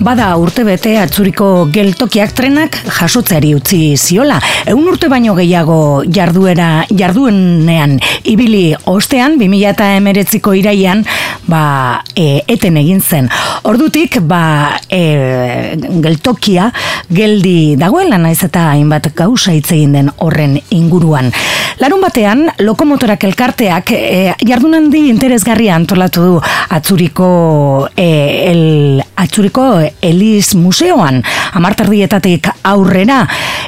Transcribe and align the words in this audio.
Bada 0.00 0.30
urte 0.40 0.62
bete 0.64 0.94
atzuriko 0.96 1.66
geltokiak 1.68 2.30
trenak 2.32 2.78
jasotzeari 2.96 3.50
utzi 3.52 3.80
ziola. 4.00 4.38
Egun 4.64 4.86
urte 4.88 5.10
baino 5.12 5.34
gehiago 5.36 5.76
jarduera 6.08 6.86
jarduenean 6.88 7.98
ibili 8.32 8.62
ostean 8.88 9.36
2000 9.36 9.68
eta 9.74 9.90
emeretziko 9.98 10.54
iraian 10.56 11.04
ba, 11.48 12.02
e, 12.14 12.42
eten 12.48 12.76
egin 12.80 13.00
zen. 13.00 13.28
Ordutik 13.68 14.20
ba, 14.26 14.76
e, 14.88 15.76
geltokia 16.02 16.70
geldi 17.10 17.76
dagoela 17.80 18.18
naiz 18.18 18.40
eta 18.46 18.70
hainbat 18.72 19.10
gauza 19.16 19.54
hitz 19.54 19.70
egin 19.72 19.96
den 19.96 20.10
horren 20.18 20.58
inguruan. 20.70 21.30
Larun 21.80 22.02
batean, 22.04 22.44
lokomotorak 22.60 23.24
elkarteak 23.24 23.92
e, 23.96 24.34
jardunandi 24.46 25.06
interesgarria 25.08 25.76
antolatu 25.78 26.26
du 26.26 26.34
atzuriko 26.76 27.30
e, 27.96 28.10
el, 28.50 29.02
atzuriko 29.16 29.66
Elis 30.02 30.54
Museoan, 30.54 31.22
amartardietatik 31.56 32.50
aurrera, 32.68 33.22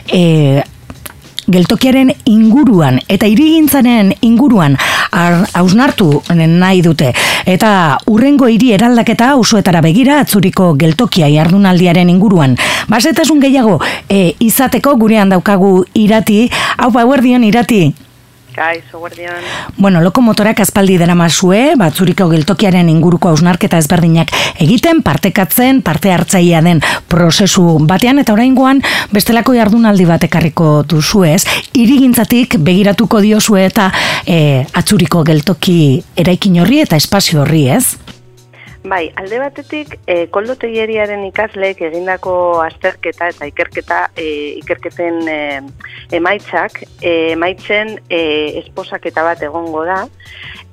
e, 0.06 0.62
geltokiaren 1.52 2.12
inguruan 2.28 2.98
eta 3.08 3.28
irigintzaren 3.30 4.12
inguruan 4.22 4.76
hausnartu 5.12 6.22
nahi 6.34 6.82
dute. 6.82 7.12
Eta 7.46 7.98
urrengo 8.08 8.48
hiri 8.48 8.72
eraldaketa 8.76 9.34
osoetara 9.36 9.82
begira 9.84 10.20
atzuriko 10.20 10.72
geltokia 10.78 11.28
jardunaldiaren 11.28 12.10
inguruan. 12.10 12.56
Basetasun 12.88 13.40
gehiago 13.40 13.80
e, 14.08 14.34
izateko 14.40 14.96
gurean 14.96 15.28
daukagu 15.28 15.84
irati, 15.94 16.48
hau 16.78 16.90
bauerdion 16.90 17.44
irati, 17.44 17.92
Kaixo, 18.54 18.98
guardian. 18.98 19.40
Bueno, 19.78 20.02
lokomotorak 20.04 20.60
aspaldi 20.60 20.98
dara 21.00 21.14
masue, 21.16 21.72
batzuriko 21.80 22.28
geltokiaren 22.28 22.90
inguruko 22.92 23.30
hausnarketa 23.30 23.80
ezberdinak 23.80 24.32
egiten, 24.60 25.00
partekatzen, 25.02 25.80
parte 25.82 26.12
hartzaia 26.12 26.60
den 26.64 26.82
prozesu 27.08 27.78
batean, 27.88 28.20
eta 28.20 28.36
oraingoan 28.36 28.82
bestelako 29.12 29.56
jardunaldi 29.56 30.06
bat 30.08 30.28
ekarriko 30.28 30.82
duzuez, 30.88 31.42
irigintzatik 31.72 32.58
begiratuko 32.60 33.22
diozue 33.24 33.64
eta 33.70 33.88
e, 34.26 34.66
atzuriko 34.76 35.24
geltoki 35.24 36.02
eraikin 36.16 36.60
horri 36.60 36.82
eta 36.84 37.00
espazio 37.00 37.46
horri, 37.46 37.68
ez? 37.72 38.11
Bai, 38.84 39.12
alde 39.14 39.38
batetik, 39.38 39.92
e, 40.10 40.26
koldotegieriaren 40.34 41.20
ikasleek 41.28 41.84
egindako 41.86 42.32
azterketa 42.64 43.28
eta 43.30 43.46
ikerketa, 43.46 43.98
e, 44.18 44.24
ikerketen 44.58 45.20
e, 45.30 45.36
emaitzak, 46.18 46.80
e, 46.98 47.12
emaitzen 47.36 47.94
e, 48.10 48.22
esposaketa 48.64 49.22
bat 49.22 49.44
egongo 49.46 49.84
da, 49.86 50.00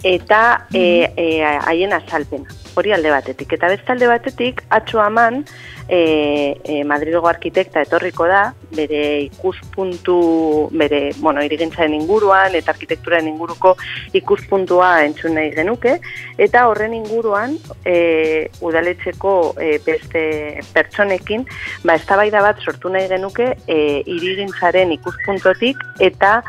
eta 0.02 0.42
e, 0.74 0.84
e, 1.14 1.28
haien 1.46 1.94
azalpena, 1.94 2.50
hori 2.80 2.94
alde 2.96 3.12
batetik. 3.14 3.54
Eta 3.58 3.70
beste 3.72 3.94
alde 3.94 4.08
batetik, 4.10 4.64
atxo 4.74 5.02
aman, 5.04 5.44
e, 5.90 6.56
e, 6.64 6.84
Madrilgo 6.84 7.28
arkitekta 7.28 7.82
etorriko 7.84 8.28
da, 8.30 8.54
bere 8.76 9.02
ikuspuntu, 9.26 10.70
bere, 10.78 11.02
bueno, 11.18 11.44
irigintzaren 11.44 11.96
inguruan 11.98 12.56
eta 12.56 12.72
arkitekturaren 12.76 13.28
inguruko 13.32 13.76
ikuspuntua 14.18 14.92
entzun 15.08 15.36
nahi 15.40 15.52
genuke, 15.58 15.98
eta 16.38 16.68
horren 16.70 16.94
inguruan 16.98 17.58
e, 17.84 18.48
udaletxeko 18.62 19.36
e, 19.58 19.76
beste 19.86 20.24
pertsonekin, 20.74 21.46
ba, 21.84 21.98
eztabaida 21.98 22.46
bat 22.46 22.62
sortu 22.62 22.94
nahi 22.94 23.10
genuke 23.12 23.54
e, 23.68 23.80
irigintzaren 24.06 24.94
ikuspuntotik 25.00 25.82
eta 26.12 26.40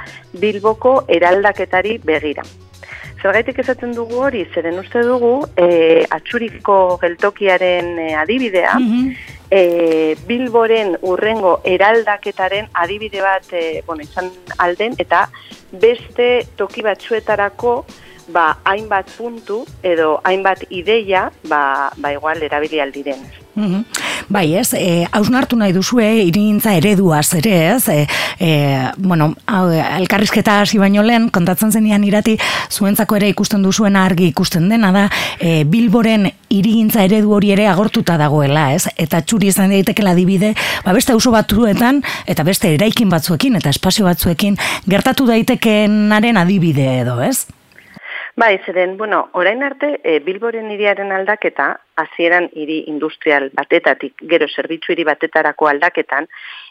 bilboko 0.41 1.01
eraldaketari 1.09 1.99
begira. 2.05 2.45
Zergaitik 3.21 3.59
esaten 3.61 3.93
dugu 3.93 4.23
hori, 4.25 4.47
zeren 4.55 4.79
uste 4.81 5.03
dugu, 5.05 5.33
e, 5.57 6.07
atxuriko 6.17 6.77
geltokiaren 7.03 7.99
e, 7.99 8.15
adibidea, 8.25 8.79
mm 8.79 9.29
bilboren 10.29 10.93
urrengo 11.03 11.57
eraldaketaren 11.67 12.69
adibide 12.85 13.19
bat 13.25 13.49
e, 13.51 13.83
bueno, 13.83 14.05
izan 14.07 14.29
alden, 14.63 14.95
eta 15.03 15.25
beste 15.73 16.29
toki 16.55 16.85
batzuetarako 16.87 17.73
ba, 18.31 18.45
hainbat 18.63 19.11
puntu 19.17 19.65
edo 19.83 20.21
hainbat 20.23 20.63
ideia 20.71 21.33
ba, 21.51 21.91
ba 21.97 22.15
igual 22.15 22.47
erabili 22.47 22.79
aldiren. 22.79 23.27
Mm 23.57 23.83
Bai, 24.31 24.55
ez, 24.55 24.69
e, 24.79 25.09
hausnartu 25.11 25.57
nahi 25.59 25.73
duzue, 25.75 26.07
irintza 26.23 26.77
ereduaz 26.79 27.35
ere, 27.35 27.55
ez, 27.73 27.89
e, 27.91 28.05
e, 28.39 28.51
bueno, 29.03 29.33
elkarrizketa 29.51 30.61
hasi 30.63 30.79
baino 30.79 31.03
lehen, 31.03 31.27
kontatzen 31.35 31.75
zenian 31.75 32.05
irati, 32.07 32.37
zuentzako 32.71 33.19
ere 33.19 33.33
ikusten 33.33 33.67
duzuen 33.67 33.99
argi 33.99 34.29
ikusten 34.31 34.71
dena 34.71 34.93
da, 34.95 35.09
e, 35.43 35.65
bilboren 35.67 36.29
irigintza 36.47 37.03
eredu 37.09 37.35
hori 37.35 37.51
ere 37.57 37.67
agortuta 37.67 38.15
dagoela, 38.23 38.69
ez, 38.79 38.87
eta 38.95 39.19
txuri 39.27 39.51
izan 39.51 39.75
daitekela 39.75 40.15
dibide, 40.15 40.55
ba 40.87 40.95
beste 40.95 41.11
auzo 41.11 41.35
batzuetan, 41.35 41.99
eta 42.31 42.47
beste 42.47 42.71
eraikin 42.79 43.11
batzuekin, 43.11 43.59
eta 43.59 43.75
espazio 43.75 44.07
batzuekin, 44.07 44.63
gertatu 44.87 45.27
daitekenaren 45.27 46.39
adibide 46.39 47.01
edo, 47.01 47.19
ez? 47.19 47.49
Bai, 48.39 48.61
zeren, 48.65 48.97
bueno, 48.97 49.25
orain 49.35 49.63
arte, 49.67 49.97
e, 50.05 50.21
Bilboren 50.23 50.71
iriaren 50.71 51.11
aldaketa, 51.13 51.81
hasieran 52.03 52.49
hiri 52.53 52.85
industrial 52.93 53.51
batetatik, 53.55 54.15
gero 54.33 54.49
zerbitzu 54.49 54.93
hiri 54.93 55.05
batetarako 55.09 55.69
aldaketan, 55.71 56.29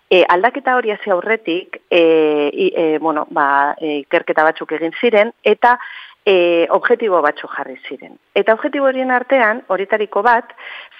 e, 0.10 0.24
aldaketa 0.36 0.76
hori 0.76 0.92
hasi 0.92 1.12
aurretik, 1.14 1.82
e, 1.90 2.04
e, 2.76 2.86
bueno, 3.00 3.28
ba, 3.30 3.76
e, 3.80 4.00
ikerketa 4.04 4.44
batzuk 4.44 4.72
egin 4.80 4.96
ziren, 5.02 5.34
eta 5.44 5.78
e, 6.26 6.68
objetibo 6.70 7.22
batzu 7.26 7.48
jarri 7.50 7.78
ziren. 7.88 8.18
Eta 8.38 8.54
objetibo 8.58 8.90
horien 8.90 9.12
artean, 9.12 9.64
horitariko 9.68 10.24
bat, 10.26 10.52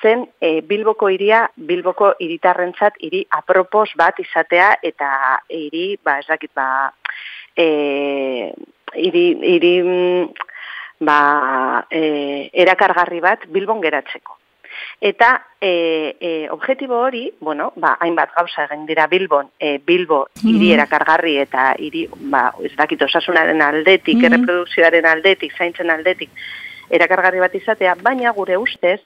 zen 0.02 0.26
e, 0.42 0.60
Bilboko 0.66 1.10
iria, 1.14 1.44
Bilboko 1.56 2.14
iritarrentzat 2.26 3.00
hiri 3.06 3.26
apropos 3.38 3.90
bat 4.00 4.20
izatea, 4.22 4.76
eta 4.84 5.12
hiri, 5.50 5.98
ba, 6.04 6.20
ez 6.22 6.28
dakit, 6.30 6.54
ba, 6.56 6.70
e, 7.56 8.54
iri, 9.10 9.26
iri, 9.56 9.74
ba, 11.00 11.86
e, 11.90 12.50
erakargarri 12.54 13.20
bat 13.24 13.48
bilbon 13.48 13.82
geratzeko. 13.82 14.38
Eta 15.02 15.30
e, 15.60 16.16
e, 16.20 16.48
objetibo 16.52 17.00
hori, 17.00 17.32
bueno, 17.40 17.72
ba, 17.76 17.96
hainbat 18.00 18.34
gauza 18.36 18.66
egin 18.68 18.86
dira 18.88 19.08
bilbon, 19.08 19.50
e, 19.60 19.78
bilbo 19.80 20.26
hiri 20.44 20.70
mm 20.70 20.74
erakargarri 20.78 21.38
eta 21.42 21.74
hiri, 21.80 22.06
ba, 22.32 22.50
ez 22.64 22.76
dakit 22.78 23.02
osasunaren 23.08 23.62
aldetik, 23.62 24.18
mm 24.18 24.26
erreprodukzioaren 24.30 25.08
aldetik, 25.08 25.56
zaintzen 25.58 25.90
aldetik, 25.90 26.30
erakargarri 26.90 27.40
bat 27.40 27.56
izatea, 27.56 27.96
baina 28.02 28.32
gure 28.36 28.58
ustez, 28.58 29.00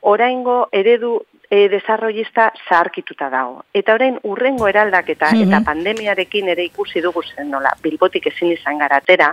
oraingo 0.00 0.68
eredu 0.72 1.18
e, 1.50 1.68
desarrollista 1.68 2.52
zaharkituta 2.68 3.28
dago. 3.32 3.64
Eta 3.74 3.94
orain 3.94 4.18
urrengo 4.28 4.68
eraldaketa 4.68 5.32
eta 5.34 5.62
pandemiarekin 5.66 6.52
ere 6.54 6.68
ikusi 6.68 7.02
dugu 7.04 7.24
zen 7.24 7.50
nola, 7.50 7.72
bilbotik 7.82 8.28
ezin 8.30 8.52
izan 8.52 8.78
garatera, 8.78 9.32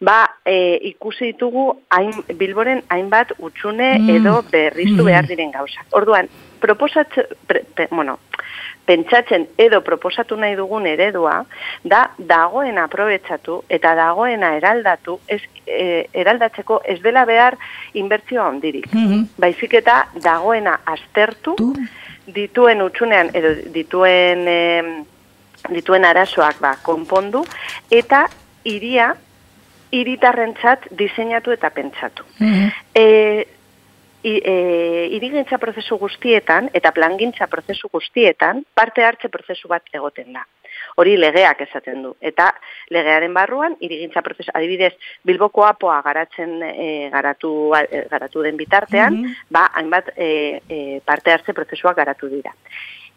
ba, 0.00 0.30
e, 0.44 0.78
ikusi 0.92 1.32
ditugu 1.32 1.72
hain, 1.90 2.12
bilboren 2.38 2.82
hainbat 2.88 3.34
utxune 3.38 3.98
mm. 3.98 4.16
edo 4.18 4.42
berriztu 4.50 5.02
mm. 5.02 5.10
behar 5.10 5.26
diren 5.26 5.50
gauza. 5.50 5.84
Orduan, 5.98 6.28
proposatzen, 6.60 7.26
bueno, 7.90 8.18
pentsatzen 8.88 9.48
edo 9.60 9.82
proposatu 9.84 10.38
nahi 10.38 10.56
dugun 10.56 10.86
eredua, 10.86 11.42
da 11.84 12.06
dagoena 12.18 12.86
aprobetsatu 12.88 13.62
eta 13.68 13.94
dagoena 13.98 14.54
eraldatu, 14.56 15.18
ez, 15.28 15.42
e, 15.66 16.06
eraldatzeko 16.22 16.80
ez 16.86 17.00
dela 17.02 17.26
behar 17.28 17.58
inbertzioa 17.94 18.48
ondirik. 18.48 18.88
Mm 18.94 19.26
Baizik 19.38 19.74
eta 19.82 20.00
dagoena 20.22 20.78
aztertu, 20.86 21.56
dituen 22.26 22.82
utxunean 22.82 23.34
edo 23.34 23.54
dituen... 23.74 24.48
E, 24.48 24.58
dituen 25.74 26.04
arazoak 26.06 26.60
ba, 26.62 26.76
konpondu, 26.86 27.42
eta 27.90 28.22
iria 28.64 29.08
iritarrentzat 29.90 30.90
diseinatu 30.90 31.52
eta 31.52 31.70
pentsatu. 31.70 32.24
Mm 32.38 32.52
-hmm. 32.52 32.70
e, 32.94 33.46
irigintza 35.14 35.58
prozesu 35.58 35.96
guztietan 35.96 36.70
eta 36.74 36.92
plangintza 36.92 37.46
prozesu 37.46 37.88
guztietan 37.92 38.64
parte 38.74 39.04
hartze 39.04 39.28
prozesu 39.28 39.68
bat 39.68 39.82
egoten 39.92 40.32
da. 40.32 40.44
Hori 40.96 41.16
legeak 41.16 41.60
esaten 41.60 42.02
du. 42.02 42.14
Eta 42.20 42.48
legearen 42.90 43.34
barruan, 43.34 43.76
irigintza 43.80 44.22
prozesu, 44.22 44.50
adibidez, 44.54 44.94
Bilboko 45.24 45.64
apoa 45.64 46.00
garatzen 46.02 46.62
e, 46.62 47.08
garatu, 47.12 47.72
e, 47.78 48.04
garatu 48.10 48.42
den 48.42 48.56
bitartean, 48.56 49.14
mm 49.14 49.24
-hmm. 49.24 49.46
ba, 49.50 49.70
hainbat 49.74 50.10
e, 50.16 50.60
e, 50.68 51.00
parte 51.04 51.32
hartze 51.32 51.52
prozesuak 51.52 51.96
garatu 51.96 52.28
dira. 52.28 52.54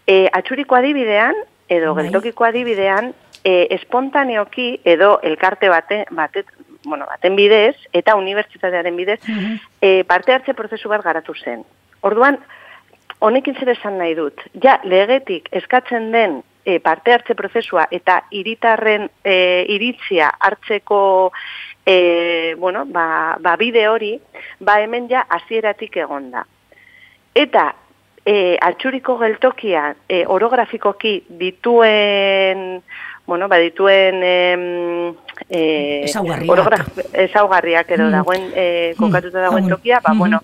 E, 0.06 0.28
atxuriko 0.32 0.76
adibidean, 0.76 1.36
edo 1.68 1.94
bai. 1.96 2.04
geltokiko 2.04 2.44
adibidean, 2.44 3.14
e, 3.44 3.68
espontaneoki 3.78 4.80
edo 4.86 5.20
elkarte 5.24 5.70
bate, 5.70 6.06
batet, 6.12 6.48
bueno, 6.86 7.06
baten 7.06 7.36
bidez 7.36 7.76
eta 7.94 8.16
unibertsitatearen 8.16 8.96
bidez 8.96 9.20
mm 9.28 9.68
parte 10.08 10.34
hartze 10.34 10.54
prozesu 10.54 10.90
bat 10.90 11.02
garatu 11.02 11.34
zen. 11.34 11.64
Orduan, 12.06 12.38
honekin 13.20 13.56
zer 13.58 13.72
esan 13.74 13.98
nahi 13.98 14.14
dut, 14.18 14.42
ja, 14.62 14.80
legetik 14.86 15.50
eskatzen 15.58 16.12
den 16.14 16.42
e, 16.66 16.80
parte 16.80 17.14
hartze 17.14 17.36
prozesua 17.36 17.88
eta 17.92 18.22
iritarren 18.32 19.08
e, 19.24 19.66
iritzia 19.70 20.32
hartzeko 20.40 21.02
e, 21.86 22.56
bueno, 22.60 22.86
ba, 22.86 23.38
ba 23.40 23.56
bide 23.58 23.88
hori, 23.90 24.16
ba 24.60 24.80
hemen 24.82 25.10
ja 25.10 25.26
hasieratik 25.30 25.98
egonda. 25.98 26.46
Eta 27.34 27.72
e, 28.26 28.58
atxuriko 28.62 29.18
geltokia 29.18 29.96
e, 30.08 30.24
orografikoki 30.28 31.24
dituen 31.30 32.82
bueno, 33.26 33.48
ba, 33.48 33.58
dituen 33.58 34.24
em, 34.24 35.14
e, 35.50 36.04
esaugarriak. 36.04 36.88
esaugarriak 37.14 37.92
edo 37.92 38.08
mm. 38.10 38.12
dagoen 38.12 38.48
e, 38.56 38.66
kokatuta 38.98 39.38
mm. 39.38 39.44
dagoen 39.46 39.70
tokia, 39.70 40.00
ba, 40.02 40.10
mm 40.10 40.14
-hmm. 40.14 40.20
bueno, 40.20 40.42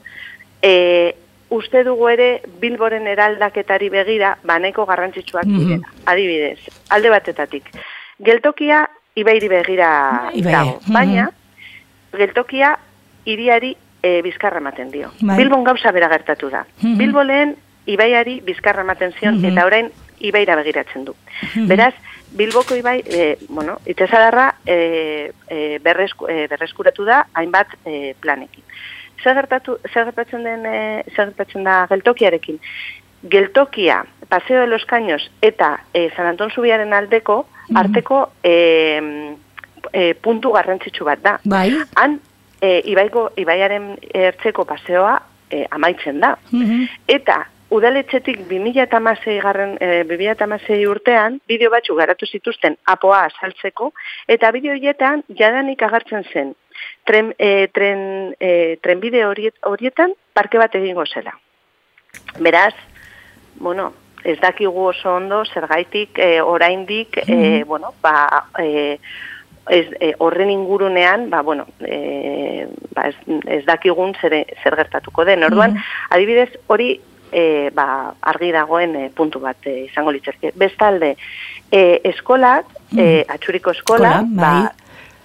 e, 0.61 1.15
uste 1.49 1.83
dugu 1.83 2.09
ere 2.09 2.41
Bilboren 2.59 3.07
eraldaketari 3.07 3.89
begira 3.89 4.37
baneko 4.43 4.85
garrantzitsuak 4.85 5.45
mm 5.45 5.59
-hmm. 5.59 5.83
Adibidez, 6.05 6.59
alde 6.89 7.09
batetatik. 7.09 7.63
Geltokia 8.19 8.87
ibairi 9.15 9.49
begira 9.49 10.29
Ibai. 10.33 10.53
dago, 10.53 10.79
baina 10.87 11.29
geltokia 12.13 12.77
iriari 13.25 13.75
e, 14.01 14.21
bizkarra 14.21 14.57
ematen 14.57 14.91
dio. 14.91 15.11
Bai. 15.21 15.37
Bilbon 15.37 15.63
gauza 15.63 15.91
bera 15.91 16.09
gertatu 16.09 16.49
da. 16.49 16.65
Mm 16.81 16.97
Bilbo 16.97 17.23
lehen 17.23 17.55
ibaiari 17.87 18.39
bizkarra 18.45 18.83
ematen 18.85 19.15
zion 19.19 19.39
eta 19.45 19.65
orain 19.65 19.89
ibaira 20.19 20.55
begiratzen 20.59 21.05
du. 21.05 21.15
Beraz, 21.69 21.93
Bilboko 22.37 22.75
ibai, 22.75 23.01
e, 23.05 23.37
bueno, 23.49 23.77
itxasadarra 23.85 24.55
e, 24.65 25.31
e, 25.47 25.79
berresku, 25.83 26.27
e, 26.27 26.47
berreskuratu 26.51 27.05
da 27.07 27.23
hainbat 27.33 27.77
e, 27.85 28.13
planekin. 28.19 28.63
Zer 29.23 29.39
gertatzen 29.47 30.43
den, 30.43 30.65
e, 30.65 31.03
zer 31.15 31.31
gertatzen 31.31 31.63
da 31.63 31.85
geltokiarekin? 31.89 32.59
Geltokia, 33.29 34.05
Paseo 34.29 34.61
de 34.61 34.67
los 34.67 34.85
Caños 34.85 35.31
eta 35.41 35.83
e, 35.93 36.09
San 36.15 36.27
Anton 36.27 36.51
Zubiaren 36.51 36.93
aldeko, 36.93 37.47
arteko 37.73 38.31
e, 38.43 38.53
e, 39.93 40.13
puntu 40.21 40.51
garrantzitsu 40.51 41.05
bat 41.07 41.23
da. 41.23 41.37
Bai. 41.43 41.71
Han, 41.95 42.19
e, 42.61 42.81
ibaiko, 42.91 43.29
ibaiaren 43.37 43.95
ertzeko 44.13 44.65
paseoa 44.65 45.17
e, 45.49 45.65
amaitzen 45.71 46.19
da. 46.19 46.35
Eta 47.07 47.45
udaletxetik 47.69 48.45
2016 48.47 49.41
garren 49.43 49.75
e, 49.81 50.03
2016 50.07 50.87
urtean 50.87 51.39
bideo 51.47 51.71
batzu 51.73 51.95
garatu 51.95 52.25
zituzten 52.25 52.77
apoa 52.85 53.25
asaltzeko 53.27 53.91
eta 54.27 54.51
bideo 54.55 54.75
horietan 54.77 55.23
jadanik 55.41 55.83
agertzen 55.83 56.23
zen 56.31 56.55
tren 57.03 57.33
e, 57.37 57.67
tren 57.73 58.33
e, 58.39 58.77
trenbide 58.83 59.23
horietan 59.25 60.13
parke 60.33 60.59
bat 60.61 60.75
egingo 60.77 61.05
zela. 61.05 61.33
Beraz, 62.39 62.73
bueno, 63.59 63.91
ez 64.23 64.37
dakigu 64.39 64.89
oso 64.91 65.15
ondo 65.15 65.43
zergaitik 65.45 66.19
e, 66.19 66.41
oraindik 66.41 67.17
e, 67.25 67.63
bueno, 67.63 67.93
ba 68.01 68.45
e, 68.59 68.99
ez, 69.69 69.87
e, 69.99 70.13
horren 70.19 70.49
ingurunean, 70.49 71.29
ba, 71.29 71.41
bueno, 71.41 71.67
e, 71.81 72.67
ba, 72.95 73.09
ez, 73.09 73.15
ez 73.47 73.63
dakigun 73.65 74.13
zer, 74.21 74.37
zer 74.63 74.75
gertatuko 74.79 75.25
den. 75.27 75.43
Orduan, 75.43 75.77
adibidez, 76.09 76.49
hori 76.67 76.99
e, 77.31 77.69
ba, 77.75 78.13
argi 78.21 78.51
dagoen 78.55 78.95
e, 78.95 79.05
puntu 79.15 79.41
bat 79.43 79.67
e, 79.67 79.85
izango 79.85 80.13
litzerke. 80.15 80.51
Bestalde, 80.55 81.15
e, 81.71 82.01
eskolak, 82.11 82.69
e, 82.95 83.23
atxuriko 83.27 83.73
eskola, 83.75 84.21
ba, 84.27 84.53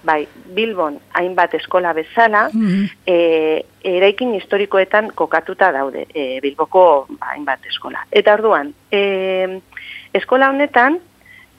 bai, 0.03 0.23
Bilbon 0.55 0.99
hainbat 1.19 1.55
eskola 1.61 1.93
bezala, 1.97 2.49
mm 2.53 2.89
eraikin 3.83 4.29
historikoetan 4.37 5.09
kokatuta 5.11 5.67
daude, 5.75 6.05
e, 6.15 6.39
Bilboko 6.39 6.83
ba, 7.17 7.33
hainbat 7.33 7.65
eskola. 7.67 8.05
Eta 8.15 8.37
orduan, 8.37 8.69
e, 8.87 9.59
eskola 10.15 10.47
honetan, 10.53 11.01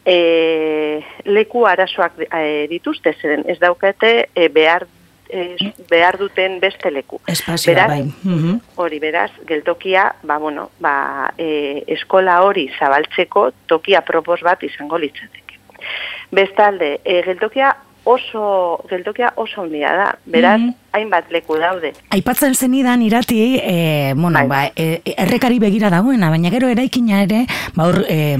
e, 0.04 1.04
leku 1.24 1.66
arazoak 1.68 2.24
e, 2.24 2.66
dituzte, 2.70 3.12
zeren 3.20 3.44
ez 3.48 3.58
daukate 3.60 4.14
e, 4.34 4.48
behar 4.48 4.86
behar 5.88 6.18
duten 6.18 6.60
beste 6.60 6.90
leku. 6.90 7.20
Espazioa, 7.26 7.86
bai. 7.88 8.02
Mhm. 8.22 8.60
Hori, 8.76 8.98
beraz, 9.00 9.30
geltokia, 9.46 10.14
ba, 10.22 10.38
bueno, 10.38 10.70
ba, 10.78 11.32
e, 11.38 11.82
eskola 11.86 12.42
hori 12.42 12.68
zabaltzeko 12.78 13.50
tokia 13.66 14.02
propos 14.02 14.40
bat 14.42 14.62
izango 14.62 14.98
litzateke. 14.98 15.58
Bestalde, 16.30 17.00
e, 17.04 17.22
geltokia 17.22 17.76
oso 18.04 18.84
geltokia 18.88 19.32
oso 19.36 19.62
handia 19.62 19.92
da. 19.96 20.18
Beraz, 20.24 20.60
mm 20.60 20.68
-hmm. 20.68 20.74
hainbat 20.92 21.30
leku 21.30 21.56
daude. 21.58 21.92
Aipatzen 22.10 22.54
zenidan 22.54 23.02
irati, 23.02 23.60
eh, 23.62 24.12
bueno, 24.14 24.38
bai. 24.38 24.48
ba, 24.48 24.72
e, 24.76 25.00
errekari 25.16 25.58
begira 25.58 25.90
dagoena, 25.90 26.30
baina 26.30 26.50
gero 26.50 26.68
eraikina 26.68 27.22
ere, 27.22 27.46
ba 27.74 27.86
hor 27.88 28.04
e, 28.08 28.38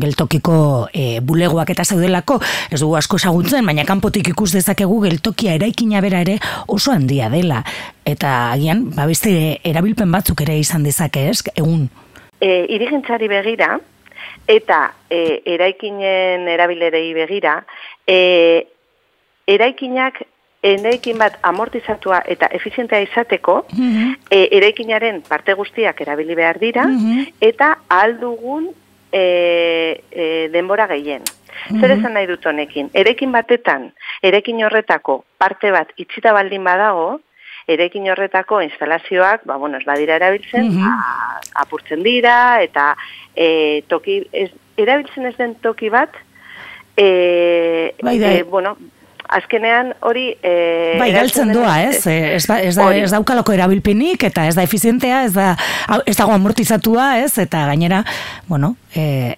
geltokiko 0.00 0.88
e, 0.92 1.20
bulegoak 1.20 1.70
eta 1.70 1.84
zaudelako, 1.84 2.40
ez 2.70 2.80
dugu 2.80 2.96
asko 2.96 3.18
saguntzen, 3.18 3.66
baina 3.66 3.84
kanpotik 3.84 4.28
ikus 4.28 4.52
dezakegu 4.52 5.00
geltokia 5.00 5.54
eraikina 5.54 6.00
bera 6.00 6.20
ere 6.20 6.38
oso 6.66 6.92
handia 6.92 7.28
dela. 7.30 7.64
Eta 8.04 8.52
agian, 8.52 8.90
ba 8.94 9.06
beste 9.06 9.60
erabilpen 9.64 10.12
batzuk 10.12 10.40
ere 10.40 10.58
izan 10.58 10.82
dezake, 10.82 11.28
ez? 11.28 11.42
Egun. 11.54 11.88
E, 12.40 12.66
irigintzari 12.68 13.28
begira, 13.28 13.78
eta 14.46 14.94
e, 15.10 15.42
eraikinen 15.44 16.48
erabilerei 16.48 17.14
begira, 17.14 17.64
e, 18.06 18.66
eraikinak 19.46 20.22
eraikin 20.66 21.18
bat 21.18 21.36
amortizatua 21.46 22.22
eta 22.26 22.48
efizientea 22.58 23.04
izateko, 23.06 23.62
mm 23.76 24.14
eraikinaren 24.36 25.20
parte 25.28 25.54
guztiak 25.54 26.00
erabili 26.02 26.34
behar 26.34 26.58
dira, 26.58 26.86
mhm. 26.86 27.36
eta 27.40 27.76
aldugun 27.88 28.66
e, 29.12 29.22
e, 30.10 30.48
denbora 30.52 30.88
gehien. 30.90 31.22
Mm 31.70 31.80
Zer 31.80 31.94
esan 31.94 32.14
nahi 32.14 32.26
dut 32.28 32.44
honekin? 32.46 32.90
Eraikin 32.94 33.32
batetan, 33.32 33.90
eraikin 34.22 34.60
horretako 34.64 35.22
parte 35.38 35.70
bat 35.72 35.92
itxita 35.96 36.34
baldin 36.36 36.64
badago, 36.64 37.20
eraikin 37.66 38.10
horretako 38.10 38.60
instalazioak, 38.62 39.46
ba, 39.46 39.56
bueno, 39.56 39.78
ez 39.78 39.86
badira 39.86 40.18
erabiltzen, 40.20 40.72
mm 40.72 41.02
apurtzen 41.56 42.02
dira, 42.04 42.60
eta 42.60 42.90
e, 43.34 43.82
toki, 43.88 44.18
ez, 44.32 44.50
erabiltzen 44.76 45.30
ez 45.30 45.36
den 45.38 45.54
toki 45.62 45.88
bat, 45.88 46.12
e, 46.96 47.94
bai, 48.02 48.18
bai. 48.18 48.34
e, 48.40 48.42
bueno, 48.42 48.76
azkenean 49.28 49.92
hori... 50.00 50.30
E, 50.42 50.96
bai, 51.00 51.10
galtzen 51.14 51.52
doa, 51.54 51.76
ez? 51.88 52.00
Ez, 52.06 52.06
ez, 52.06 52.48
ez, 52.56 52.74
da, 52.78 52.88
ez 52.94 53.10
daukalako 53.12 53.54
erabilpenik, 53.56 54.26
eta 54.30 54.46
ez 54.48 54.56
da 54.56 54.64
efizientea, 54.66 55.22
ez, 55.28 55.32
da, 55.36 55.52
ez 56.06 56.16
dago 56.16 56.34
amortizatua, 56.36 57.16
ez? 57.24 57.32
Eta 57.42 57.66
gainera, 57.70 58.02
bueno, 58.48 58.74
e, 58.94 59.36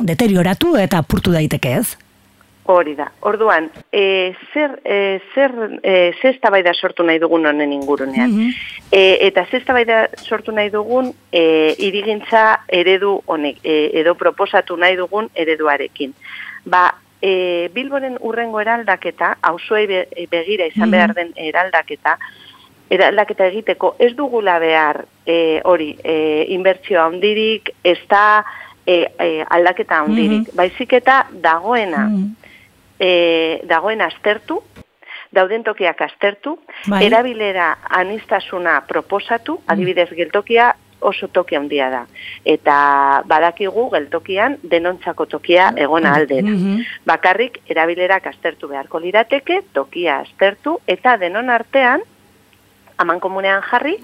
deterioratu 0.00 0.76
eta 0.80 1.02
purtu 1.06 1.34
daiteke, 1.34 1.78
ez? 1.80 1.96
Hori 2.68 2.92
da. 2.98 3.06
Orduan, 3.24 3.70
e, 3.90 4.34
zer, 4.52 4.74
e, 4.84 5.20
zer, 5.34 5.54
e, 5.82 6.62
da 6.62 6.74
sortu 6.74 7.02
nahi 7.02 7.18
dugun 7.18 7.46
honen 7.46 7.72
ingurunean. 7.72 8.30
Mm 8.30 8.50
eta 8.90 9.42
zesta 9.50 9.74
bai 9.76 9.84
da 9.84 10.06
sortu 10.16 10.52
nahi 10.52 10.70
dugun 10.72 11.10
e, 11.30 11.74
irigintza 11.76 12.62
eredu 12.68 13.18
honek, 13.26 13.58
e, 13.62 13.90
edo 14.00 14.14
proposatu 14.14 14.78
nahi 14.80 14.96
dugun 14.96 15.28
ereduarekin. 15.34 16.14
Ba, 16.64 16.94
e, 17.22 17.70
Bilboren 17.74 18.16
urrengo 18.20 18.60
eraldaketa, 18.60 19.36
hauzuei 19.42 19.86
begira 20.30 20.68
izan 20.70 20.90
behar 20.90 21.14
den 21.16 21.32
eraldaketa, 21.36 22.16
eraldaketa 22.90 23.48
egiteko 23.50 23.94
ez 23.98 24.14
dugula 24.16 24.58
behar 24.62 25.02
e, 25.26 25.60
hori 25.64 25.92
e, 26.02 26.46
inbertzioa 26.56 27.06
hondirik, 27.10 27.72
ez 27.84 27.98
da 28.08 28.42
e, 28.86 29.04
e, 29.18 29.30
aldaketa 29.44 30.02
hondirik. 30.04 30.52
Baizik 30.56 30.94
eta 31.00 31.22
dagoena, 31.32 32.06
e, 32.98 33.60
dagoena 33.68 34.08
aztertu, 34.08 34.62
dauden 35.34 35.64
tokiak 35.66 36.00
aztertu, 36.06 36.56
bai. 36.86 37.02
erabilera 37.04 37.74
anistasuna 38.00 38.80
proposatu, 38.88 39.58
adibidez 39.68 40.08
geltokia 40.16 40.72
oso 41.00 41.28
toki 41.28 41.56
handia 41.56 41.88
da. 41.90 42.02
Eta 42.44 43.22
badakigu 43.26 43.88
geltokian 43.92 44.58
denontzako 44.62 45.26
tokia 45.26 45.72
egona 45.76 46.14
alde. 46.14 46.42
Mm 46.42 46.78
Bakarrik 47.08 47.60
erabilerak 47.70 48.26
aztertu 48.26 48.68
beharko 48.68 49.00
lirateke, 49.00 49.62
tokia 49.72 50.18
aztertu, 50.24 50.78
eta 50.86 51.16
denon 51.16 51.50
artean, 51.50 52.02
aman 52.98 53.20
komunean 53.20 53.62
jarri, 53.70 53.96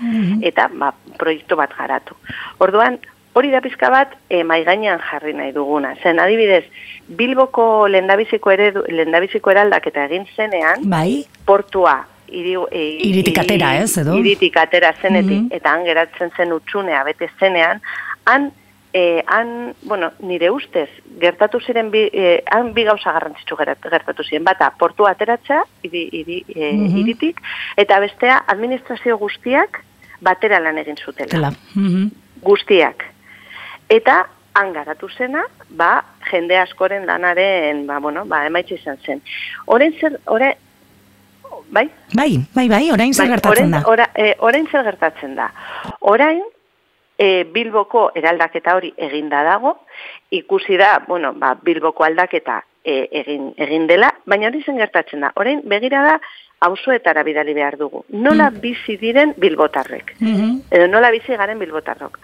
eta 0.43 0.69
ba, 0.73 0.93
proiektu 1.19 1.57
bat 1.57 1.75
garatu. 1.77 2.17
Orduan, 2.65 2.99
hori 3.35 3.51
da 3.51 3.61
pizka 3.61 3.91
bat 3.91 4.15
e, 4.31 4.43
maigainan 4.47 5.03
jarri 5.11 5.35
nahi 5.35 5.53
duguna. 5.53 5.95
Zen 6.03 6.21
adibidez, 6.23 6.65
Bilboko 7.09 7.87
lendabiziko, 7.91 8.51
eredu, 8.55 8.85
lendabiziko 8.89 9.51
eraldak 9.51 9.91
eta 9.91 10.07
egin 10.07 10.27
zenean, 10.37 10.89
bai. 10.89 11.27
portua 11.45 11.99
iri, 12.41 12.57
e, 12.71 12.83
iritik 13.09 13.39
atera, 13.43 13.75
ez, 13.83 13.93
edo? 14.03 14.19
Iritik 14.21 14.57
atera 14.61 14.93
zenetik, 15.01 15.41
mm 15.41 15.49
-hmm. 15.49 15.57
eta 15.57 15.73
han 15.73 15.85
geratzen 15.85 16.31
zen 16.37 16.53
utxunea, 16.53 17.05
bete 17.05 17.31
zenean, 17.39 17.81
han, 18.25 18.51
e, 18.93 19.25
han, 19.27 19.75
bueno, 19.83 20.13
nire 20.21 20.51
ustez, 20.51 20.89
gertatu 21.21 21.61
ziren, 21.61 21.91
bi, 21.91 22.09
e, 22.13 22.43
han 22.51 22.73
bi 22.75 22.85
gauza 22.85 23.13
garrantzitsu 23.13 23.57
gertatu 23.57 24.23
ziren, 24.23 24.45
bata, 24.45 24.71
portu 24.79 25.07
ateratzea, 25.07 25.65
iri, 25.83 26.09
iri, 26.13 26.45
e, 26.55 26.73
mm 26.73 27.01
iritik, 27.03 27.41
eta 27.77 27.99
bestea, 28.01 28.45
administrazio 28.47 29.19
guztiak, 29.19 29.83
batera 30.21 30.61
lan 30.61 30.79
egin 30.79 30.97
zutela. 30.97 31.53
Mm 31.75 32.11
Guztiak. 32.45 33.05
Eta, 33.89 34.27
han 34.55 34.73
garatu 34.73 35.09
zena, 35.09 35.43
ba, 35.71 36.05
jende 36.31 36.59
askoren 36.59 37.07
lanaren, 37.07 37.87
ba, 37.87 37.99
bueno, 37.99 38.25
ba, 38.31 38.45
emaitxe 38.47 38.77
izan 38.79 38.99
zen. 39.05 39.23
Horen 39.67 39.95
zer, 40.01 40.19
ore, 40.31 40.53
bai? 41.71 41.89
Bai, 42.15 42.39
bai, 42.55 42.69
bai, 42.69 42.91
orain 42.93 43.15
zer 43.15 43.27
bai, 43.27 43.37
gertatzen 43.37 43.71
da. 43.71 43.83
Ora, 43.87 44.11
e, 44.15 44.35
orain 44.39 44.67
zer 44.71 44.85
gertatzen 44.85 45.35
da. 45.35 45.51
Orain, 46.01 46.43
e, 47.19 47.45
Bilboko 47.45 48.11
eraldaketa 48.15 48.77
hori 48.77 48.93
eginda 48.97 49.43
dago, 49.47 49.79
ikusi 50.31 50.77
da, 50.77 50.99
bueno, 51.09 51.33
ba, 51.35 51.55
Bilboko 51.61 52.05
aldaketa 52.05 52.63
e, 52.85 53.09
egin, 53.23 53.53
egin 53.57 53.87
dela, 53.91 54.13
baina 54.27 54.49
hori 54.49 54.63
zen 54.63 54.79
gertatzen 54.79 55.27
da. 55.27 55.33
Orain 55.41 55.63
begira 55.69 56.03
da, 56.05 56.17
auzoetara 56.65 57.23
bidali 57.23 57.55
behar 57.55 57.77
dugu. 57.77 58.05
Nola 58.09 58.49
mm. 58.51 58.61
bizi 58.63 58.97
diren 59.01 59.35
bilbotarrek. 59.37 60.17
Mm 60.21 60.57
Edo 60.71 60.89
nola 60.89 61.11
bizi 61.13 61.37
garen 61.37 61.59
bilbotarrok. 61.61 62.19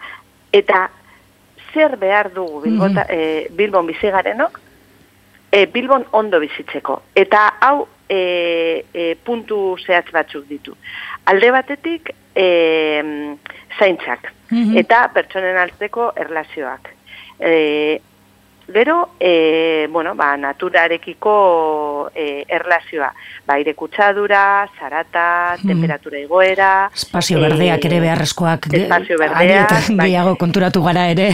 Eta 0.51 0.87
zer 1.73 1.95
behar 1.97 2.31
dugu 2.33 2.61
bilbota, 2.61 3.05
mm 3.05 3.15
-hmm. 3.15 3.55
bilbon 3.55 3.87
bizi 3.87 4.09
garenok, 4.11 4.59
e, 5.51 5.65
bilbon 5.65 6.05
ondo 6.11 6.39
bizitzeko. 6.39 7.01
Eta 7.15 7.47
hau 7.61 7.87
e, 8.11 8.85
e, 8.93 9.15
puntu 9.23 9.77
zehatz 9.79 10.11
batzuk 10.11 10.47
ditu. 10.49 10.75
Alde 11.31 11.51
batetik, 11.55 12.13
e, 12.35 12.47
zaintzak. 13.79 14.31
Mhm. 14.51 14.77
Eta 14.83 15.05
pertsonen 15.15 15.57
altzeko 15.57 16.11
erlazioak. 16.19 16.95
E, 17.39 18.01
Gero, 18.71 19.15
e, 19.19 19.87
bueno, 19.91 20.15
ba, 20.15 20.37
naturarekiko 20.37 22.09
e, 22.15 22.45
erlazioa. 22.47 23.09
Ba, 23.45 23.57
kutsadura, 23.75 24.69
zarata, 24.79 25.57
hmm. 25.57 25.67
temperatura 25.67 26.17
egoera. 26.19 26.89
Espazio 26.95 27.41
berdeak 27.41 27.83
ere 27.89 27.99
beharrezkoak. 27.99 28.69
Espazio 28.71 29.17
berdeak. 29.19 29.91
Bai. 29.97 30.13
konturatu 30.39 30.83
gara 30.83 31.09
ere. 31.09 31.33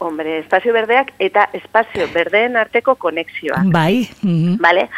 Hombre, 0.00 0.38
espazio 0.38 0.72
berdeak 0.72 1.12
eta 1.18 1.48
espazio 1.52 2.06
berdeen 2.14 2.56
arteko 2.56 2.94
konexioa. 2.94 3.64
Bai. 3.64 4.08
Mm 4.22 4.56
Vale? 4.60 4.88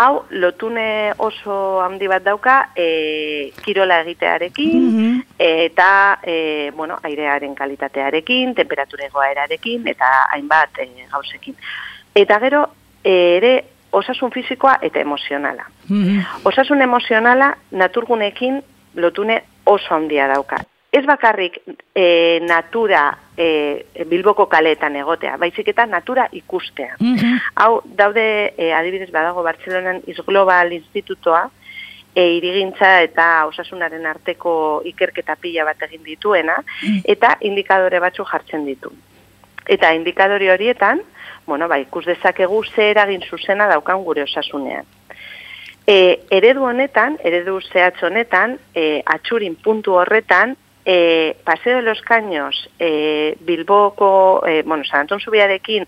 Hau 0.00 0.24
lotune 0.30 1.12
oso 1.18 1.80
handi 1.84 2.08
bat 2.08 2.24
dauka 2.24 2.54
e, 2.76 3.52
kirola 3.64 4.00
egitearekin 4.04 4.86
mhm. 4.86 5.18
eta 5.38 5.90
e, 6.22 6.70
bueno, 6.76 6.98
airearen 7.02 7.54
kalitatearekin, 7.54 8.54
temperatura 8.54 9.06
egoerarekin 9.10 9.86
eta 9.92 10.08
hainbat 10.32 10.80
e, 10.80 10.88
gauzekin. 11.12 11.56
Eta 12.14 12.40
gero 12.40 12.64
ere 13.04 13.54
osasun 13.92 14.32
fisikoa 14.32 14.78
eta 14.82 15.00
emozionala. 15.04 15.68
Mhm. 15.88 16.44
Osasun 16.48 16.82
emozionala 16.82 17.54
naturgunekin 17.70 18.62
lotune 18.96 19.42
oso 19.64 19.94
handia 19.94 20.28
dauka 20.28 20.64
ez 20.90 21.04
bakarrik 21.06 21.60
e, 21.94 22.40
natura 22.42 23.04
e, 23.36 24.04
bilboko 24.10 24.48
kaleetan 24.50 24.96
egotea, 24.98 25.36
baizik 25.38 25.68
eta 25.70 25.86
natura 25.86 26.26
ikustea. 26.32 26.96
Mhm. 26.98 27.36
Hau, 27.54 27.80
daude, 27.84 28.54
e, 28.56 28.72
adibidez 28.74 29.10
badago 29.14 29.42
Bartzelonan 29.46 30.02
Isglobal 30.10 30.72
Institutoa, 30.72 31.44
e, 32.14 32.26
irigintza 32.38 33.00
eta 33.06 33.46
osasunaren 33.46 34.06
arteko 34.06 34.82
ikerketa 34.90 35.36
pila 35.36 35.64
bat 35.68 35.82
egin 35.86 36.02
dituena, 36.04 36.58
mhm. 36.82 37.04
eta 37.04 37.36
indikadore 37.40 38.00
batzu 38.02 38.26
jartzen 38.26 38.66
ditu. 38.66 38.90
Eta 39.70 39.92
indikadori 39.94 40.48
horietan, 40.50 41.02
bueno, 41.46 41.68
ba, 41.68 41.78
ikus 41.78 42.04
dezakegu 42.06 42.64
ze 42.64 42.90
eragin 42.90 43.22
zuzena 43.22 43.68
daukan 43.70 44.02
gure 44.02 44.24
osasunean. 44.24 44.84
E, 45.86 46.26
eredu 46.30 46.64
honetan, 46.66 47.16
eredu 47.24 47.60
zehatz 47.60 48.02
honetan, 48.02 48.58
e, 48.74 49.02
atxurin 49.06 49.54
puntu 49.54 49.94
horretan, 49.98 50.56
e, 50.84 51.36
Paseo 51.44 51.76
de 51.76 51.82
los 51.82 52.00
Caños, 52.02 52.68
e, 52.78 53.36
Bilboko, 53.40 54.42
e, 54.46 54.62
bueno, 54.62 54.84
San 54.84 55.00
Anton 55.00 55.20
Zubiarekin, 55.20 55.86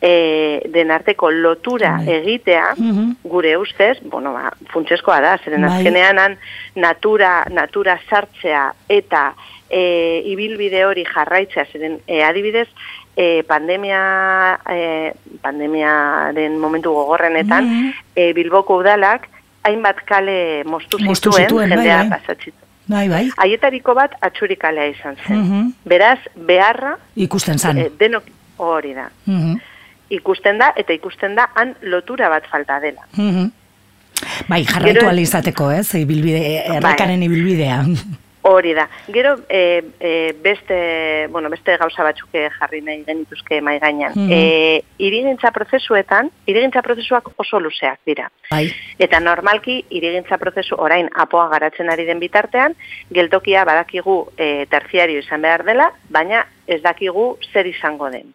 e, 0.00 0.62
denarteko 0.68 1.30
lotura 1.30 1.98
bai. 1.98 2.08
egitea, 2.08 2.74
gure 3.22 3.56
ustez, 3.56 3.98
bueno, 4.02 4.32
ba, 4.32 4.52
funtseskoa 4.72 5.20
da, 5.20 5.36
zeren 5.44 5.66
bai. 5.66 5.76
azkenean 5.76 6.38
natura, 6.74 7.44
natura 7.50 7.98
sartzea 8.08 8.70
eta 8.88 9.34
e, 9.68 10.22
ibilbide 10.32 10.86
hori 10.86 11.04
jarraitzea, 11.04 11.66
zeren 11.72 12.00
e, 12.06 12.22
adibidez, 12.24 12.68
e, 13.16 13.42
pandemia, 13.44 14.58
e, 14.72 15.12
pandemiaren 15.42 16.56
momentu 16.58 16.94
gogorrenetan, 16.96 17.92
e, 18.14 18.32
Bilboko 18.32 18.80
udalak, 18.80 19.28
hainbat 19.68 20.00
kale 20.08 20.64
mostu 20.64 20.96
zituen, 20.96 21.44
zituen 21.44 21.68
bai, 21.68 21.76
jendea 21.76 22.02
bai, 22.08 22.20
bai. 22.26 22.59
Bai, 22.90 23.06
bai. 23.08 23.24
Aietariko 23.44 23.94
bat 23.94 24.16
atxurikalea 24.26 24.90
izan 24.90 25.16
zen. 25.26 25.38
Mhm. 25.38 25.68
Beraz, 25.88 26.18
beharra... 26.34 26.96
Ikusten 27.16 27.58
zen. 27.58 27.78
E, 27.78 27.90
denok 28.00 28.30
hori 28.58 28.94
da. 28.96 29.10
Mm 29.26 29.58
Ikusten 30.10 30.56
da, 30.58 30.72
eta 30.74 30.90
ikusten 30.90 31.36
da, 31.38 31.44
han 31.54 31.76
lotura 31.86 32.26
bat 32.32 32.48
falta 32.50 32.80
dela. 32.82 33.06
Mm 33.16 33.50
Bai, 34.48 34.64
jarraitu 34.68 35.06
alizateko, 35.06 35.70
ez? 35.72 35.94
Ibilbide, 35.94 36.40
errakaren 36.76 37.22
bai. 37.22 37.28
ibilbidea. 37.30 37.78
Hori 38.42 38.72
da. 38.72 38.88
Gero 39.12 39.34
e, 39.48 39.84
e, 40.00 40.34
beste, 40.40 41.26
bueno, 41.28 41.50
beste 41.50 41.76
gauza 41.76 42.02
batzuk 42.02 42.30
jarri 42.32 42.80
nahi 42.80 43.02
genituzke 43.04 43.60
mai 43.60 43.78
gainean. 43.78 44.12
Mm 44.14 44.28
-hmm. 44.28 44.84
irigintza 44.96 45.50
prozesuetan, 45.50 46.30
irigintza 46.46 46.82
prozesuak 46.82 47.28
oso 47.36 47.60
luzeak 47.60 48.00
dira. 48.06 48.30
Bai. 48.50 48.72
Eta 48.98 49.20
normalki 49.20 49.84
irigintza 49.90 50.38
prozesu 50.38 50.74
orain 50.78 51.08
apoa 51.14 51.48
garatzen 51.48 51.90
ari 51.90 52.04
den 52.04 52.18
bitartean, 52.18 52.74
geltokia 53.10 53.64
badakigu 53.64 54.32
e, 54.36 54.66
terziario 54.66 55.18
izan 55.18 55.42
behar 55.42 55.64
dela, 55.64 55.92
baina 56.08 56.46
ez 56.66 56.82
dakigu 56.82 57.36
zer 57.52 57.66
izango 57.66 58.10
den. 58.10 58.32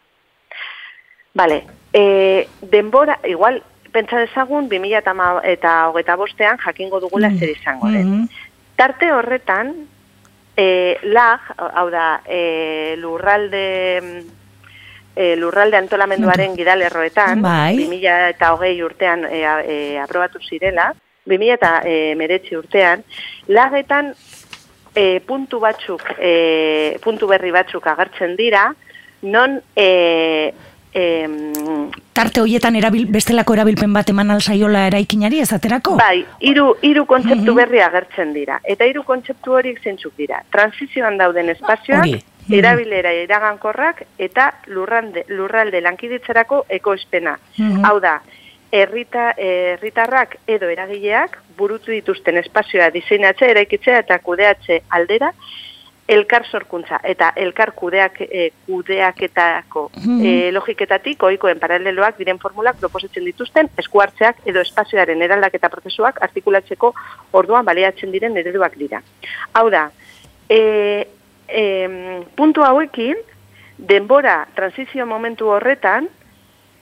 Vale. 1.33 1.63
E, 1.93 2.47
denbora, 2.62 3.19
igual, 3.27 3.62
pentsa 3.91 4.19
dezagun, 4.19 4.69
2000 4.69 5.41
eta 5.43 5.74
hogeta 5.89 6.15
bostean 6.15 6.57
jakingo 6.57 7.00
dugula 7.00 7.29
mm 7.29 7.39
zer 7.39 7.50
izango 7.50 7.88
den. 7.88 8.12
Mm 8.21 8.27
Tarte 8.75 9.07
horretan, 9.15 9.69
e, 10.55 10.97
lag, 11.03 11.51
hau 11.57 11.89
da, 11.89 12.21
e, 12.25 12.95
lurralde 12.97 14.24
e, 15.15 15.35
lurralde 15.39 15.77
antolamenduaren 15.77 16.55
gidalerroetan, 16.57 17.41
bai. 17.41 17.75
2000 17.79 18.29
eta 18.35 18.51
hogei 18.53 18.75
urtean 18.83 19.25
e, 19.29 19.41
e, 19.41 19.77
aprobatu 20.01 20.41
zirela, 20.43 20.91
2000 21.25 21.55
eta 21.55 21.71
e, 21.88 21.97
meretzi 22.19 22.57
urtean, 22.59 23.03
lagetan 23.47 24.12
e, 24.93 25.21
puntu 25.25 25.62
batzuk, 25.63 26.03
e, 26.19 26.97
puntu 27.03 27.31
berri 27.31 27.51
batzuk 27.55 27.88
agertzen 27.88 28.35
dira, 28.35 28.67
non 29.25 29.59
e, 29.75 30.53
em, 30.95 31.91
tarte 32.15 32.39
hoietan 32.41 32.77
erabil, 32.79 33.05
bestelako 33.11 33.57
erabilpen 33.57 33.93
bat 33.93 34.09
eman 34.09 34.31
alzaiola 34.31 34.85
eraikinari 34.89 35.41
ezaterako? 35.43 35.97
Bai, 35.99 36.23
hiru 36.39 36.69
hiru 36.81 37.03
kontzeptu 37.09 37.51
mhm. 37.51 37.57
berri 37.59 37.83
agertzen 37.83 38.31
dira. 38.33 38.61
Eta 38.63 38.87
hiru 38.87 39.03
kontzeptu 39.03 39.57
horiek 39.59 39.81
zeintzuk 39.83 40.15
dira. 40.17 40.39
Transizioan 40.55 41.19
dauden 41.19 41.51
espazioak, 41.51 42.07
mhm. 42.07 42.55
erabilera 42.61 43.11
iragankorrak 43.25 44.05
eta 44.29 44.47
lurralde, 44.71 45.25
lurralde 45.35 45.83
lankiditzarako 45.83 46.63
ekoespena. 46.79 47.35
Mm 47.59 47.85
Hau 47.85 47.99
da, 47.99 48.15
herrita 48.71 49.33
herritarrak 49.37 50.39
edo 50.47 50.71
eragileak 50.71 51.37
burutu 51.57 51.91
dituzten 51.91 52.39
espazioa 52.39 52.89
diseinatzea, 52.95 53.51
eraikitzea 53.51 54.01
eta 54.03 54.19
kudeatze 54.23 54.81
aldera 54.89 55.31
elkar 56.07 56.45
sorkuntza 56.45 57.00
eta 57.03 57.31
elkar 57.35 57.71
kudeak, 57.74 58.19
e, 58.21 58.51
kudeaketako 58.67 59.88
e, 60.21 60.51
logiketatik 60.53 61.24
oikoen 61.24 61.59
paraleloak 61.59 62.19
diren 62.19 62.38
formulak 62.39 62.77
proposatzen 62.77 63.25
dituzten 63.25 63.71
eskuartzeak 63.81 64.43
edo 64.45 64.62
espazioaren 64.62 65.21
eraldaketa 65.25 65.69
prozesuak 65.74 66.21
artikulatzeko 66.27 66.93
orduan 67.33 67.65
baleatzen 67.65 68.13
diren 68.13 68.38
ereduak 68.38 68.77
dira. 68.77 69.01
Hau 69.53 69.69
da, 69.74 69.88
e, 70.50 71.07
e, 71.47 71.63
puntu 72.35 72.62
hauekin, 72.62 73.17
denbora 73.77 74.45
transizio 74.55 75.05
momentu 75.09 75.50
horretan, 75.57 76.07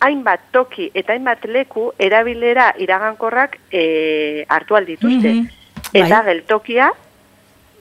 hainbat 0.04 0.50
toki 0.52 0.90
eta 0.94 1.14
hainbat 1.16 1.46
leku 1.48 1.92
erabilera 1.98 2.74
iragankorrak 2.78 3.58
e, 3.72 4.46
hartu 4.50 4.76
aldituzte. 4.76 5.32
Mm 5.32 5.42
-hmm. 5.42 5.60
Eta 5.94 6.24
bai. 6.24 6.26
geltokia, 6.26 6.92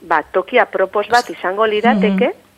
ba, 0.02 0.22
tokia 0.22 0.66
propos 0.66 1.08
bat 1.08 1.28
izango 1.30 1.66
lirateke, 1.66 2.32
mm 2.32 2.48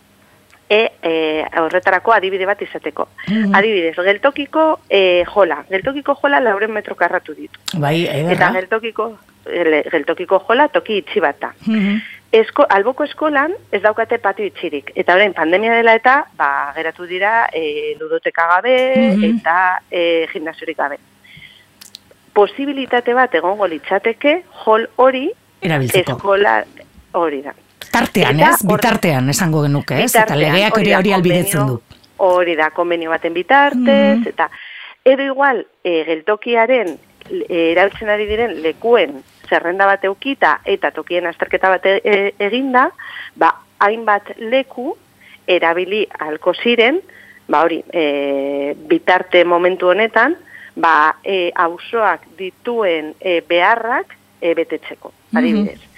e, 0.69 0.93
e, 1.03 1.45
horretarako 1.61 2.13
adibide 2.15 2.47
bat 2.49 2.63
izateko. 2.63 3.09
Mm 3.29 3.55
Adibidez, 3.55 3.95
geltokiko 3.97 4.81
e, 4.89 5.25
jola. 5.29 5.63
Geltokiko 5.71 6.17
jola 6.23 6.41
lauren 6.41 6.73
metro 6.73 6.97
karratu 6.97 7.35
ditu. 7.37 7.61
Bai, 7.79 8.07
Eta 8.33 8.51
geltokiko, 8.57 9.11
geltokiko 9.93 10.41
jola 10.49 10.69
toki 10.69 11.03
itxi 11.03 11.21
bat 11.21 11.41
da. 11.41 11.55
Mm 11.69 12.03
Esko, 12.35 12.65
alboko 12.67 13.05
eskolan 13.07 13.53
ez 13.71 13.79
daukate 13.85 14.17
patio 14.19 14.43
itxirik. 14.49 14.89
Eta 14.99 15.15
orain 15.15 15.31
pandemia 15.37 15.77
dela 15.77 15.93
eta, 15.95 16.17
ba, 16.35 16.73
geratu 16.75 17.07
dira 17.07 17.45
e, 17.55 17.95
ludoteka 18.01 18.49
gabe 18.57 18.73
eta 19.29 19.59
e, 19.87 20.27
gimnasiorik 20.33 20.77
gabe. 20.81 20.99
Posibilitate 22.35 23.15
bat 23.15 23.37
egongo 23.39 23.69
litzateke, 23.71 24.33
jol 24.65 24.89
hori, 24.99 25.29
eskola, 25.63 26.57
Hori 27.15 27.43
da. 27.43 27.55
Tartean, 27.93 28.41
ez? 28.43 28.57
Bitartean, 28.67 29.29
esango 29.31 29.63
genuke, 29.63 30.01
ez? 30.03 30.15
Eta 30.19 30.37
legeak 30.39 30.79
hori 30.81 30.95
hori 30.99 31.13
albidetzen 31.15 31.69
du. 31.71 31.81
Hori 32.25 32.57
da, 32.59 32.71
konbenio 32.75 33.13
baten 33.13 33.35
bitartez, 33.35 34.19
mm 34.19 34.31
eta 34.35 34.49
edo 35.05 35.23
igual, 35.23 35.67
e, 35.85 35.99
geltokiaren 36.09 36.95
e, 37.29 37.59
erabiltzen 37.75 38.09
ari 38.09 38.27
diren 38.27 38.55
lekuen 38.65 39.19
zerrenda 39.49 39.87
bat 39.87 40.05
eukita 40.09 40.57
eta 40.65 40.91
tokien 40.97 41.27
azterketa 41.29 41.71
bat 41.75 41.87
e, 41.91 42.33
eginda, 42.41 42.89
ba, 43.37 43.53
hainbat 43.85 44.33
leku 44.41 44.95
erabili 45.47 46.07
alko 46.25 46.55
ziren, 46.57 47.03
ba 47.47 47.63
hori, 47.67 47.83
e, 47.93 48.73
bitarte 48.89 49.45
momentu 49.45 49.93
honetan, 49.93 50.39
ba, 50.75 51.17
e, 51.23 51.51
auzoak 51.55 52.31
dituen 52.39 53.13
e, 53.21 53.43
beharrak 53.47 54.17
e, 54.41 54.55
betetzeko, 54.55 55.13
mhm. 55.13 55.39
adibidez. 55.39 55.81
Mm 55.83 55.94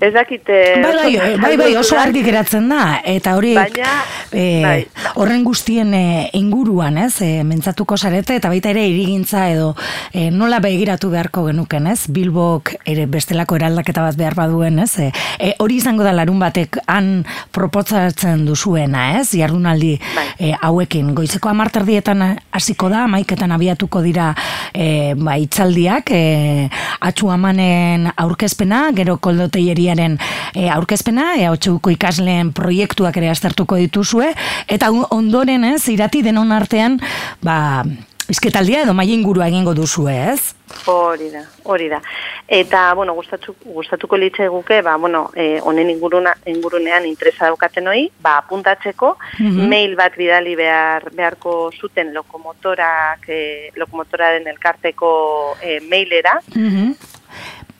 Ez 0.00 0.12
dakite... 0.12 0.52
Bai, 0.82 0.92
bai, 0.96 1.16
bai, 1.16 1.36
bai, 1.38 1.56
bai, 1.56 1.76
oso 1.78 1.94
argi 1.94 2.24
geratzen 2.26 2.66
da, 2.68 2.98
eta 3.06 3.36
hori 3.38 3.52
Baina, 3.54 3.92
e, 4.34 4.46
bai. 4.64 4.78
horren 5.20 5.44
guztien 5.46 5.92
e, 5.94 6.30
inguruan, 6.34 6.98
ez, 6.98 7.20
e, 7.22 7.44
mentzatuko 7.46 7.94
zarete, 7.94 8.34
eta 8.40 8.50
baita 8.50 8.72
ere 8.72 8.82
irigintza 8.90 9.44
edo 9.52 9.68
e, 10.10 10.32
nola 10.34 10.58
begiratu 10.64 11.12
beharko 11.12 11.44
genuken, 11.46 11.86
ez, 11.92 12.08
Bilbok 12.10 12.72
ere 12.90 13.04
bestelako 13.06 13.60
eraldaketa 13.60 14.02
bat 14.02 14.18
behar 14.18 14.34
baduen, 14.34 14.80
ez, 14.82 14.98
e, 14.98 15.52
hori 15.62 15.78
izango 15.78 16.02
da 16.02 16.16
larun 16.16 16.42
batek 16.42 16.80
han 16.90 17.22
propotzatzen 17.54 18.42
duzuena, 18.48 19.20
ez, 19.20 19.28
jardunaldi 19.38 19.92
bai. 20.16 20.26
e, 20.40 20.52
hauekin, 20.58 21.14
goizeko 21.14 21.52
amarterdietan 21.54 22.26
hasiko 22.50 22.90
da, 22.90 23.06
maiketan 23.14 23.54
abiatuko 23.54 24.02
dira 24.02 24.32
e, 24.74 25.14
ba, 25.14 25.38
itzaldiak, 25.38 26.10
e, 26.10 26.66
atxu 26.98 27.30
amanen 27.30 28.10
aurkezpena, 28.18 28.88
gero 28.98 29.20
koldoteieri 29.22 29.83
Herriaren 29.84 30.18
e, 30.54 30.68
aurkezpena, 30.70 31.34
e, 31.36 31.48
ikasleen 31.92 32.52
proiektuak 32.56 33.16
ere 33.20 33.30
aztertuko 33.30 33.76
dituzue, 33.76 34.32
eta 34.68 34.90
ondoren 35.10 35.64
ez, 35.64 35.82
irati 35.92 36.22
denon 36.22 36.52
artean, 36.52 37.00
ba, 37.42 37.84
izketaldia 38.28 38.82
edo 38.84 38.94
mai 38.96 39.10
ingurua 39.12 39.48
egingo 39.50 39.74
duzu, 39.76 40.06
ez? 40.08 40.54
Hori 40.88 41.28
da, 41.30 41.42
hori 41.68 41.90
da. 41.92 42.00
Eta, 42.48 42.86
bueno, 42.96 43.12
gustatu, 43.14 43.54
gustatuko 43.64 44.16
litze 44.16 44.48
guke, 44.48 44.80
ba, 44.82 44.96
bueno, 44.96 45.26
e, 45.36 45.60
honen 45.60 45.90
inguruna, 45.92 46.32
ingurunean 46.48 47.04
interesa 47.06 47.50
daukaten 47.50 47.88
hoi, 47.92 48.06
ba, 48.24 48.38
apuntatzeko, 48.40 49.16
mhm. 49.38 49.68
mail 49.68 49.96
bat 50.00 50.16
bidali 50.16 50.56
behar, 50.56 51.10
beharko 51.12 51.70
zuten 51.76 52.14
lokomotorak, 52.14 53.28
e, 53.28 53.42
lokomotoraren 53.76 54.48
elkarteko 54.54 55.12
e, 55.60 55.80
mailera, 55.90 56.40
mm 56.54 57.13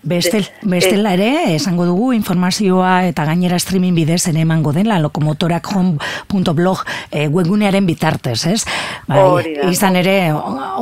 Bestel, 0.04 0.44
bestela 0.68 1.14
ere, 1.16 1.54
esango 1.54 1.86
dugu 1.88 2.10
informazioa 2.12 3.06
eta 3.08 3.24
gainera 3.24 3.56
streaming 3.56 3.96
bidez 3.96 4.20
ere 4.28 4.42
emango 4.44 4.74
dela 4.76 4.98
lokomotorakhome.blog 5.00 6.82
e, 7.10 7.24
webgunearen 7.32 7.86
bitartez, 7.88 8.42
ez? 8.50 8.58
Bai, 9.08 9.22
izan 9.70 9.96
ere, 9.96 10.18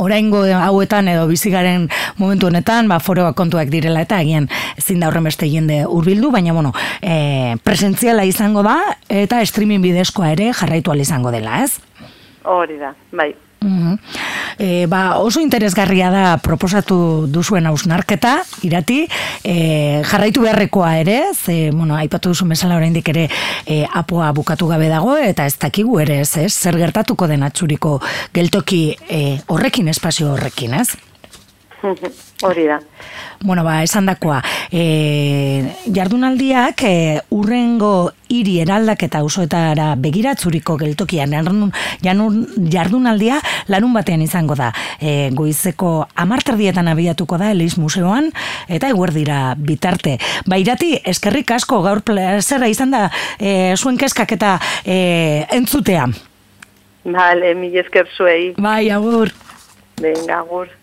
oraingo 0.02 0.42
hauetan 0.58 1.12
edo 1.12 1.28
bizigaren 1.30 1.86
momentu 2.18 2.50
honetan, 2.50 2.90
ba, 2.90 2.98
foroa 2.98 3.30
kontuak 3.38 3.70
direla 3.70 4.02
eta 4.02 4.18
egin 4.26 4.50
ezin 4.74 4.98
da 4.98 5.12
horren 5.12 5.30
beste 5.30 5.46
jende 5.46 5.84
urbildu, 5.86 6.32
baina 6.34 6.56
bueno, 6.56 6.74
e, 6.98 7.54
presentziala 7.62 8.26
izango 8.26 8.66
da 8.66 8.80
eta 9.06 9.38
streaming 9.46 9.86
bidezkoa 9.86 10.34
ere 10.34 10.50
jarraitu 10.50 10.98
izango 10.98 11.30
dela, 11.30 11.62
ez? 11.62 11.78
Hori 12.42 12.74
da, 12.82 12.90
bai, 13.14 13.30
E, 14.58 14.86
ba, 14.86 15.18
oso 15.18 15.40
interesgarria 15.40 16.10
da 16.12 16.24
proposatu 16.42 17.26
duzuen 17.28 17.66
hausnarketa, 17.66 18.36
irati, 18.66 19.02
e, 19.44 20.02
jarraitu 20.06 20.42
beharrekoa 20.44 20.96
ere, 21.00 21.20
ze, 21.34 21.70
bueno, 21.72 21.96
aipatu 21.96 22.32
duzu 22.32 22.46
mesala 22.46 22.76
oraindik 22.76 23.08
ere 23.14 23.28
e, 23.66 23.82
apoa 23.92 24.32
bukatu 24.32 24.68
gabe 24.70 24.90
dago, 24.92 25.16
eta 25.16 25.46
ez 25.46 25.56
dakigu 25.58 26.00
ere, 26.02 26.20
ez, 26.26 26.36
ez? 26.36 26.52
Zer 26.52 26.78
gertatuko 26.80 27.28
den 27.30 27.42
atxuriko 27.46 27.98
geltoki 28.34 28.84
e, 29.08 29.40
horrekin, 29.48 29.88
espazio 29.92 30.34
horrekin, 30.34 30.78
ez? 30.80 31.11
Hori 32.46 32.66
da. 32.66 32.80
Bueno, 33.42 33.64
ba, 33.64 33.82
esan 33.82 34.06
dakoa, 34.06 34.38
e, 34.70 35.74
jardunaldiak 35.90 36.82
e, 36.86 37.20
urrengo 37.34 38.12
hiri 38.30 38.60
eraldak 38.62 39.02
eta 39.08 39.22
usoetara 39.26 39.92
begiratzuriko 39.98 40.76
geltokian 40.78 41.34
jardun, 41.34 41.72
jardunaldia 42.70 43.40
lanun 43.72 43.96
batean 43.98 44.22
izango 44.22 44.54
da. 44.58 44.70
E, 45.00 45.30
goizeko 45.34 46.06
amarterdietan 46.14 46.90
abiatuko 46.92 47.38
da 47.40 47.50
Elis 47.50 47.76
Museoan 47.82 48.30
eta 48.68 48.90
eguerdira 48.94 49.56
bitarte. 49.58 50.18
Bairati, 50.46 50.94
eskerrik 51.04 51.50
asko 51.58 51.82
gaur 51.82 52.02
plazera 52.06 52.70
izan 52.70 52.94
da 52.94 53.08
e, 53.38 53.74
zuen 53.76 53.98
keskak 53.98 54.36
eta 54.38 54.58
e, 54.84 55.48
entzutea. 55.50 56.06
Vale, 57.02 57.56
mi 57.58 57.72
esker 57.76 58.06
zuei. 58.14 58.52
Bai, 58.54 58.86
agur. 58.94 59.34
Venga, 59.98 60.38
agur. 60.38 60.81